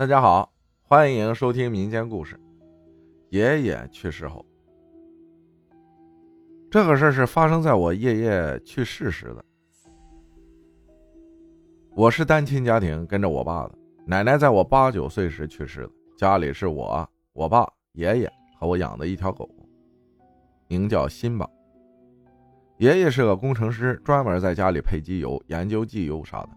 [0.00, 2.40] 大家好，欢迎收听民间故事。
[3.28, 4.42] 爷爷去世后，
[6.70, 9.44] 这个事儿是发生在我爷爷去世时的。
[11.94, 13.74] 我是单亲家庭，跟着我爸的
[14.06, 15.90] 奶奶，在我八九岁时去世的。
[16.16, 19.46] 家里是我、我爸、爷爷和我养的一条狗，
[20.66, 21.46] 名叫辛巴。
[22.78, 26.48] 爷爷是个工程师，专门在家里配机油、研究机油啥的。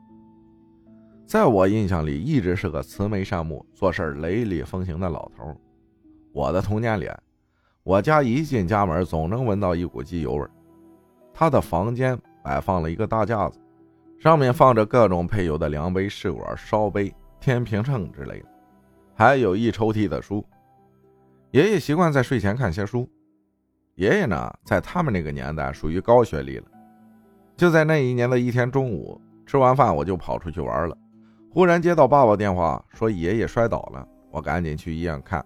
[1.33, 5.59] 在我印象里，一直是个慈眉善目、做事雷厉风行的老头。
[6.31, 7.09] 我的童年里，
[7.81, 10.47] 我家一进家门，总能闻到一股机油味。
[11.33, 13.59] 他的房间摆放了一个大架子，
[14.19, 18.45] 上面放着各种配油的量杯、试管、烧杯、天平秤之类的，
[19.15, 20.45] 还有一抽屉的书。
[21.49, 23.09] 爷爷习惯在睡前看些书。
[23.95, 26.65] 爷爷呢，在他们那个年代属于高学历了。
[27.57, 30.95] 就在那一年的一天中午，吃完饭我就跑出去玩了。
[31.53, 35.45] 忽然接到爸爸电话，说爷爷摔倒了，我赶紧去医院看。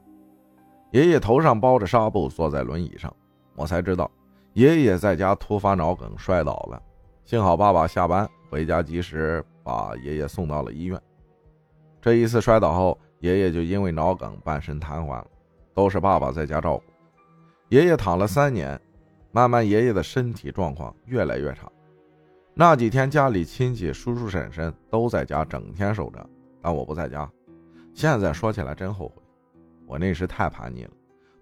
[0.91, 3.13] 爷爷头上包着纱布，坐在轮椅上，
[3.58, 4.09] 我才知道
[4.53, 6.81] 爷爷在家突发脑梗摔倒了。
[7.25, 10.97] 幸好爸爸下班回家，及时把爷爷送到了医院。
[12.02, 15.28] 这一次摔倒后，爷爷就因为脑梗半身瘫痪了，
[15.73, 16.83] 都是爸爸在家照顾。
[17.67, 18.80] 爷爷躺了三年，
[19.33, 21.69] 慢慢爷爷的身体状况越来越差。
[22.59, 26.27] 那几天家里亲戚叔叔婶婶都在家，整天守着，
[26.59, 27.31] 但我不在家。
[27.94, 29.22] 现在说起来真后悔，
[29.86, 30.91] 我那时太叛逆了，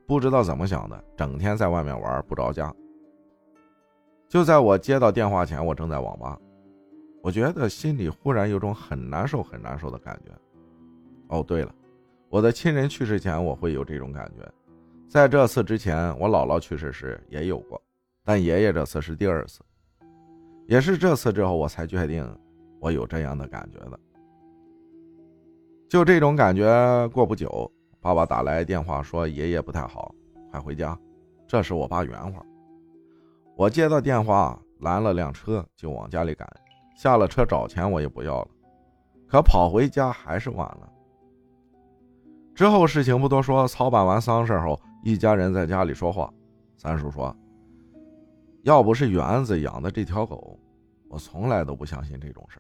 [0.06, 2.70] 不知道怎么想的，整天在外面玩不着家。
[4.28, 6.38] 就在我接到电话前，我正在网吧，
[7.24, 10.34] 我觉得心里忽然有种很难受、很难受的感觉。
[11.30, 11.74] 哦，对了，
[12.28, 14.46] 我的亲人去世前我会有这种感觉，
[15.08, 17.82] 在这次之前，我姥姥去世时也有过，
[18.26, 19.62] 但爷爷这次是第二次。
[20.68, 22.28] 也是这次之后，我才确定
[22.80, 24.00] 我有这样的感觉的。
[25.88, 27.72] 就这种感觉，过不久，
[28.02, 30.14] 爸爸打来电话说爷爷不太好，
[30.50, 30.98] 快回家。
[31.48, 32.44] 这是我爸原话。
[33.56, 36.48] 我接到电话，拦了辆车就往家里赶。
[36.98, 38.48] 下了车找钱我也不要了，
[39.28, 40.92] 可跑回家还是晚了。
[42.56, 46.34] 之后事情不多说，操办完丧事后，一家人在家里说话。
[46.78, 47.36] 三叔说。
[48.66, 50.58] 要不是园子养的这条狗，
[51.08, 52.60] 我从来都不相信这种事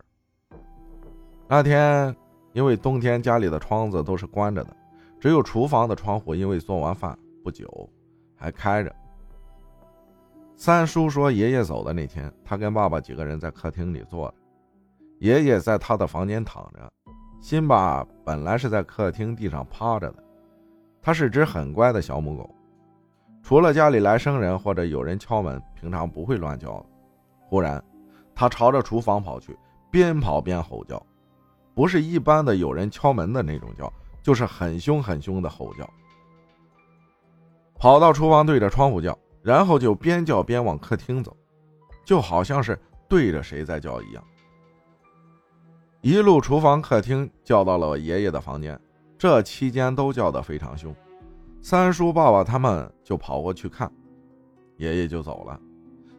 [1.47, 2.15] 那天，
[2.53, 4.77] 因为冬天家里的窗子都是关着的，
[5.19, 7.89] 只有厨房的窗户因为做完饭不久
[8.35, 8.95] 还开着。
[10.55, 14.35] 三叔说，爷爷走的那天，他跟爸爸几个人在客厅里坐着，
[15.17, 16.87] 爷爷在他的房间躺着，
[17.41, 20.23] 辛巴本来是在客厅地上趴着的，
[21.01, 22.55] 它是只很乖的小母狗。
[23.45, 26.83] 除了家里来生人或者有人敲门，平常不会乱叫。
[27.47, 27.79] 忽然，
[28.33, 29.55] 他朝着厨房跑去，
[29.91, 30.99] 边跑边吼叫，
[31.75, 35.87] 不是一般的有人敲门的那种叫，就是很凶很凶的吼叫。
[37.77, 41.37] 跑到厨房对着窗户叫，然后就边叫边往客厅走，
[42.03, 42.75] 就好像是
[43.07, 44.23] 对着谁在叫一样。
[46.01, 48.79] 一路厨房、客厅叫到了爷爷的房间，
[49.19, 50.91] 这期间都叫得非常凶。
[51.67, 53.91] 三叔、爸爸他们就跑过去看，
[54.77, 55.59] 爷爷就走了。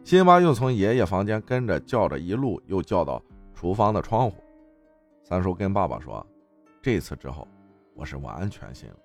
[0.03, 4.43] 辛巴又从爷爷房间跟着叫着，一路又叫到厨房的窗户。
[5.23, 6.27] 三叔跟爸爸说
[6.83, 7.47] ：“这次之后，
[7.95, 8.97] 我是完全信了。”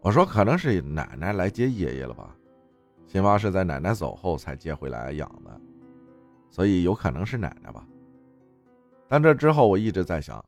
[0.00, 2.34] 我说：“可能是奶奶来接爷爷了吧？
[3.06, 5.60] 辛巴是在奶奶走后才接回来养的，
[6.48, 7.86] 所以有可能是奶奶吧。”
[9.06, 10.42] 但这之后我一直在想，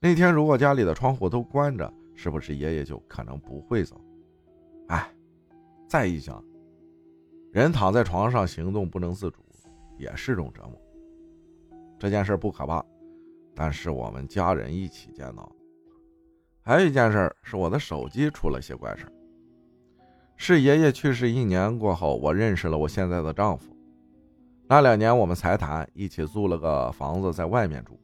[0.00, 1.92] 那天如果家里的窗户都关着。
[2.14, 4.00] 是不是爷爷就可能不会走？
[4.88, 5.10] 哎，
[5.88, 6.42] 再一想，
[7.52, 9.42] 人躺在床上行动不能自主，
[9.98, 10.72] 也是种折磨。
[11.98, 12.84] 这件事不可怕，
[13.54, 15.50] 但是我们家人一起见到。
[16.62, 19.06] 还有一件事是我的手机出了些怪事
[20.36, 23.74] 是爷爷去世一年过后，我认识了我现在的丈夫。
[24.66, 27.98] 那两年我们才谈，一起租了个房子在外面住。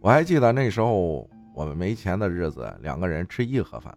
[0.00, 1.28] 我还记得那时候。
[1.54, 3.96] 我们没钱的日子，两个人吃一盒饭，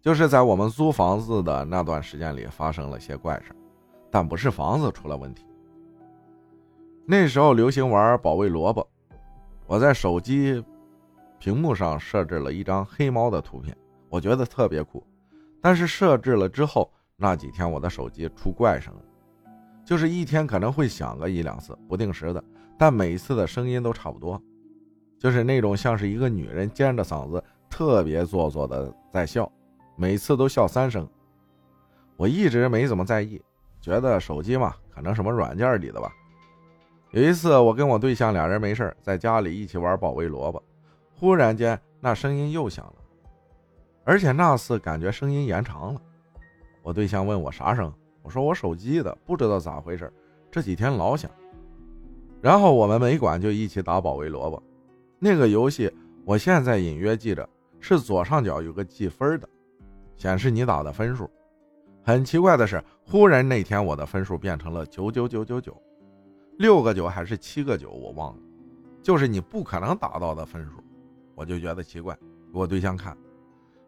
[0.00, 3.54] 就是在我们租房子的那段时间里发生了些怪事
[4.10, 5.44] 但不是房子出了问题。
[7.06, 8.86] 那时候流行玩保卫萝卜，
[9.66, 10.64] 我在手机
[11.38, 13.76] 屏幕上设置了一张黑猫的图片，
[14.08, 15.04] 我觉得特别酷。
[15.60, 18.94] 但是设置了之后，那几天我的手机出怪声，
[19.84, 22.42] 就是一天可能会响个一两次，不定时的，
[22.78, 24.40] 但每次的声音都差不多。
[25.20, 29.50] 就是那种像是一个女人尖着嗓子，特别做作的在笑，
[29.94, 31.06] 每次都笑三声。
[32.16, 33.40] 我一直没怎么在意，
[33.82, 36.10] 觉得手机嘛，可能什么软件里的吧。
[37.10, 40.62] 有一次，我跟我对象俩人没事在家里一起玩保卫萝卜，
[41.14, 42.94] 忽然间那声音又响了，
[44.04, 46.00] 而且那次感觉声音延长了。
[46.82, 50.10] 我对象问我啥声，我说我手机的，不知道咋回事，
[50.50, 51.30] 这几天老响。
[52.40, 54.62] 然后我们没管，就一起打保卫萝卜。
[55.22, 55.92] 那个游戏，
[56.24, 57.46] 我现在隐约记着
[57.78, 59.46] 是左上角有个计分的，
[60.16, 61.30] 显示你打的分数。
[62.02, 65.76] 很奇怪的是，忽然那天我的分数变成了九九九九九，
[66.56, 68.40] 六个九还是七个九，我忘了，
[69.02, 70.82] 就是你不可能达到的分数。
[71.34, 72.14] 我就觉得奇怪，
[72.50, 73.14] 给我对象看，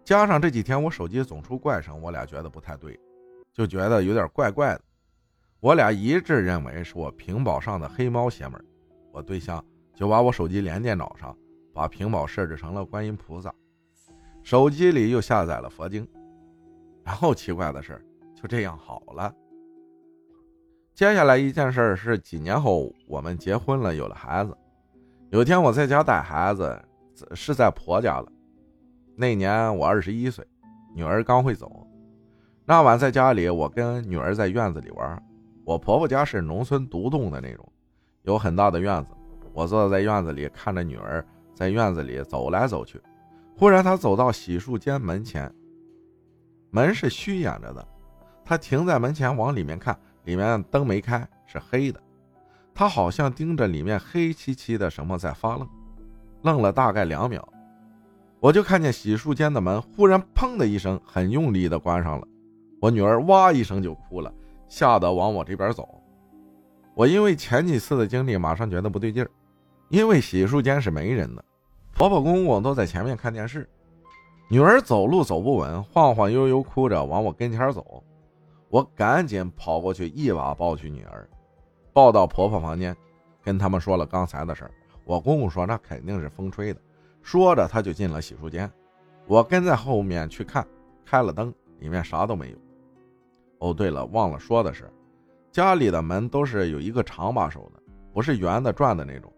[0.05, 3.01] 加上这几天我手机总出怪声，我俩觉得不太对，
[3.55, 4.81] 就觉得有点怪怪的。
[5.61, 8.63] 我俩一致认为是我屏保上的黑猫邪门，
[9.13, 11.37] 我对象就把我手机连电脑上，
[11.73, 13.55] 把屏保设置成了观音菩萨，
[14.43, 16.07] 手机里又下载了佛经，
[17.05, 18.03] 然后奇怪的是
[18.35, 19.33] 就这样好了。
[20.95, 24.57] 接下来一件事是几年后我们结婚了，有了孩子。
[25.31, 26.79] 有天我在家带孩子，
[27.35, 28.31] 是在婆家了。
[29.17, 30.47] 那年我二十一岁，
[30.95, 31.87] 女儿刚会走。
[32.67, 35.23] 那晚在家里，我跟女儿在院子里玩。
[35.65, 37.73] 我婆婆家是农村独栋的那种，
[38.23, 39.11] 有很大的院子。
[39.53, 43.01] 我坐在院子里看着女儿在院子里走来走去。
[43.57, 45.53] 忽然，她走到洗漱间门前，
[46.71, 47.87] 门是虚掩着的。
[48.45, 52.01] 她停在门前往里面看，里面灯没开，是黑的。
[52.75, 55.69] 她好像盯着里面黑漆漆的什么在发愣，
[56.43, 57.47] 愣了大概两秒，
[58.41, 62.27] 我就看见洗漱间的门忽然砰的一声很用力的关上了。
[62.81, 64.33] 我女儿哇一声就哭了。
[64.69, 65.87] 吓得往我这边走，
[66.95, 69.31] 我因为前几次的经历，马上觉得不对劲儿。
[69.93, 71.45] 因为洗漱间是没人的，
[71.93, 73.69] 婆婆公公都在前面看电视，
[74.49, 78.03] 女儿走路走不稳，晃晃悠悠哭着往我跟前走，
[78.71, 81.29] 我赶紧跑过去，一把抱起女儿，
[81.93, 82.97] 抱到婆婆房间，
[83.43, 84.67] 跟他们说了刚才的事。
[85.05, 86.81] 我公公说那肯定是风吹的，
[87.21, 88.73] 说着他就进了洗漱间，
[89.27, 90.67] 我跟在后面去看，
[91.05, 92.57] 开了灯，里面啥都没有。
[93.59, 94.91] 哦，对了，忘了说的是，
[95.51, 97.83] 家里的门都是有一个长把手的，
[98.15, 99.31] 不是圆的转的那种，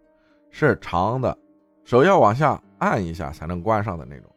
[0.56, 1.36] 是长的，
[1.82, 4.30] 手要往下按一下才能关上的那种。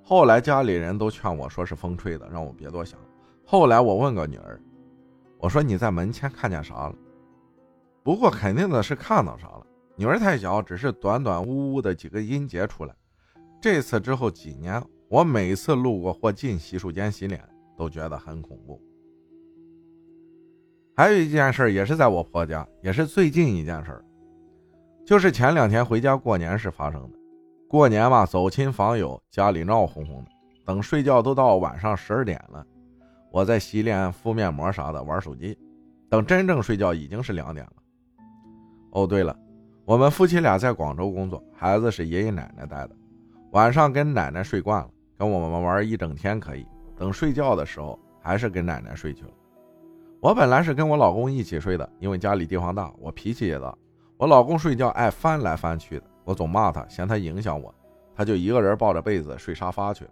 [0.00, 2.96] 后来家里人都劝我说是风吹的，让我别多想。
[3.44, 4.60] 后来我问个女儿，
[5.38, 6.94] 我说你在门前看见啥了？
[8.04, 9.66] 不过肯定的是看到啥了。
[9.96, 12.94] 女儿太小，只是短短呜呜的几个音节出来。
[13.60, 17.42] 这次之后几年，我每次路过或进洗漱间洗脸，
[17.76, 18.80] 都觉得很恐怖。
[20.94, 24.00] 还有一件事也是在我婆家，也是最近一件事
[25.06, 27.16] 就是前两天回家过年时发生的。
[27.68, 30.30] 过年嘛，走亲访友，家里闹哄哄的。
[30.64, 32.66] 等睡觉都到晚上十二点了，
[33.30, 35.56] 我在洗脸、敷面膜啥的，玩手机。
[36.08, 37.72] 等真正睡觉已经是两点了。
[38.90, 39.36] 哦，对了，
[39.84, 42.90] 我们夫妻俩在广州工作，孩子是爷爷奶奶带的。
[43.52, 46.66] 晚上跟奶奶睡惯了，跟我们玩一整天可以。
[46.96, 49.30] 等睡觉的时候，还是跟奶奶睡去了。
[50.18, 53.72] 我本来是跟我老公一起睡的，因为家里地方大，我脾气也大。
[54.18, 57.74] 我老公睡觉爱翻来翻去的，我总骂他，嫌他影响我，
[58.14, 60.10] 他就一个人抱着被子睡沙发去了。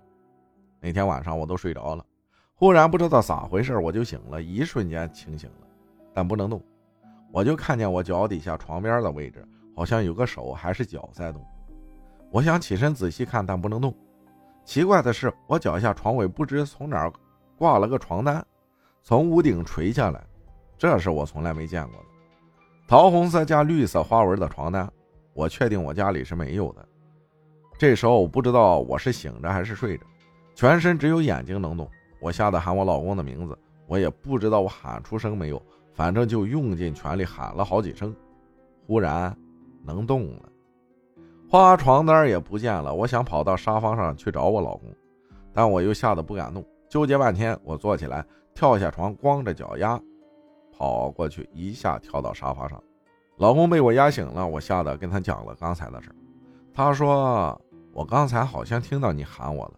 [0.78, 2.04] 那天晚上我都睡着了，
[2.54, 5.66] 忽然不知道咋回事，我就醒了，一瞬间清醒了，
[6.12, 6.62] 但不能动。
[7.32, 9.42] 我就看见我脚底下床边的位置，
[9.74, 11.42] 好像有个手还是脚在动。
[12.30, 13.94] 我想起身仔细看，但不能动。
[14.66, 17.12] 奇怪的是，我脚下床尾不知从哪儿
[17.56, 18.44] 挂了个床单。
[19.02, 20.22] 从屋顶垂下来，
[20.76, 22.06] 这是我从来没见过的。
[22.86, 24.91] 桃红色加绿色花纹的床单，
[25.32, 26.86] 我确定我家里是没有的。
[27.79, 30.05] 这时候我不知道我是醒着还是睡着，
[30.55, 31.88] 全身只有眼睛能动。
[32.20, 35.60] 我吓得喊我老公的名字，我也不知道我喊出声没有，
[35.94, 38.14] 反正就用尽全力喊了好几声。
[38.86, 39.34] 忽然
[39.82, 40.43] 能动了，
[41.48, 42.94] 花床单也不见了。
[42.94, 44.94] 我想跑到沙发上去找我老公，
[45.55, 48.22] 但我又吓得不敢动，纠结半天，我坐起来。
[48.55, 50.00] 跳下床，光着脚丫
[50.76, 52.82] 跑过去，一下跳到沙发上。
[53.36, 56.10] 老公被我压醒了，我吓得跟他讲了刚才的事
[56.72, 57.60] 他说
[57.94, 59.74] ：“我刚才好像听到你喊我了。”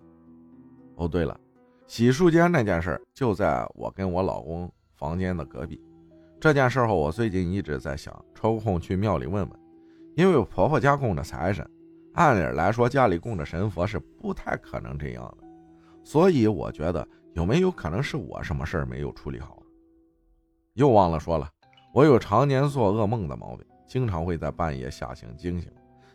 [0.96, 1.38] 哦，对了，
[1.86, 5.78] 洗漱间那件事就在我跟我老公房间的隔壁。
[6.40, 9.60] 这件事后，我最近一直在想抽空去庙里问问，
[10.16, 11.68] 因为我婆婆家供着财神，
[12.14, 15.46] 按理来说家里供着神佛是不太可能这样的，
[16.02, 17.06] 所以我觉得。
[17.36, 19.62] 有没有可能是我什么事儿没有处理好？
[20.76, 21.50] 又忘了说了，
[21.92, 25.72] 我有常年做噩梦的毛病，经常会在半夜吓醒惊醒，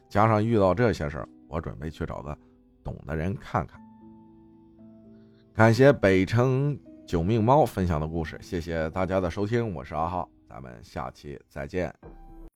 [0.07, 2.37] 加上遇到这些事儿，我准备去找个
[2.83, 3.81] 懂的人看看。
[5.55, 11.91] 感谢北城九命猫分享的故事，谢谢大家的收听，我是阿浩，咱们下期再见。